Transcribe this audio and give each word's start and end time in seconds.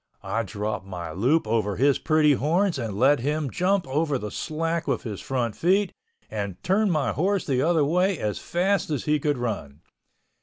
I 0.23 0.41
dropped 0.41 0.87
my 0.87 1.11
loop 1.11 1.45
over 1.45 1.75
his 1.75 1.99
pretty 1.99 2.33
horns 2.33 2.79
and 2.79 2.97
let 2.97 3.19
him 3.19 3.51
jump 3.51 3.85
over 3.87 4.17
the 4.17 4.31
slack 4.31 4.87
with 4.87 5.03
his 5.03 5.21
front 5.21 5.55
feet, 5.55 5.93
and 6.27 6.57
turned 6.63 6.91
my 6.91 7.11
horse 7.11 7.45
the 7.45 7.61
other 7.61 7.85
way 7.85 8.17
as 8.17 8.39
fast 8.39 8.89
as 8.89 9.05
he 9.05 9.19
could 9.19 9.37
run. 9.37 9.81